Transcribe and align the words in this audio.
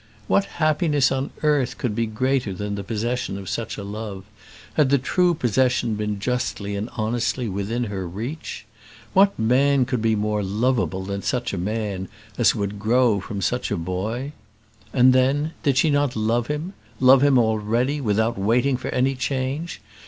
What 0.25 0.45
happiness 0.57 1.11
on 1.11 1.29
earth 1.43 1.77
could 1.77 1.93
be 1.95 2.07
greater 2.07 2.53
than 2.55 2.73
the 2.73 2.83
possession 2.83 3.37
of 3.37 3.47
such 3.47 3.77
a 3.77 3.83
love, 3.83 4.25
had 4.73 4.89
the 4.89 4.97
true 4.97 5.35
possession 5.35 5.93
been 5.93 6.19
justly 6.19 6.75
and 6.75 6.89
honestly 6.97 7.47
within 7.47 7.83
her 7.83 8.07
reach? 8.07 8.65
What 9.13 9.37
man 9.37 9.85
could 9.85 10.01
be 10.01 10.15
more 10.15 10.41
lovable 10.41 11.05
than 11.05 11.21
such 11.21 11.53
a 11.53 11.57
man 11.59 12.07
as 12.35 12.55
would 12.55 12.79
grow 12.79 13.19
from 13.19 13.41
such 13.43 13.69
a 13.69 13.77
boy? 13.77 14.31
And 14.91 15.13
then, 15.13 15.53
did 15.61 15.77
she 15.77 15.91
not 15.91 16.15
love 16.15 16.47
him, 16.47 16.73
love 16.99 17.21
him 17.21 17.37
already, 17.37 18.01
without 18.01 18.39
waiting 18.39 18.77
for 18.77 18.87
any 18.89 19.13
change? 19.13 19.81